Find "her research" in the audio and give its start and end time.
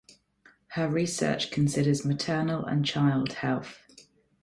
0.69-1.51